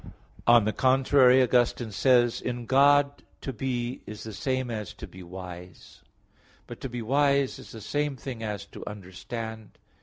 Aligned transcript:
On 0.47 0.65
the 0.65 0.73
contrary, 0.73 1.43
Augustine 1.43 1.91
says 1.91 2.39
(De 2.39 2.45
Trin. 2.45 2.53
vii), 2.55 2.59
"In 2.61 2.65
God 2.65 3.23
to 3.41 3.53
be 3.53 4.01
is 4.07 4.23
the 4.23 4.33
same 4.33 4.71
as 4.71 4.93
to 4.95 5.05
be 5.05 5.21
wise." 5.21 6.01
But 6.65 6.81
to 6.81 6.89
be 6.89 7.03
wise 7.03 7.59
is 7.59 7.71
the 7.71 7.81
same 7.81 8.15
thing 8.15 8.41
as 8.41 8.65
to 8.65 8.83
understand. 8.89 9.77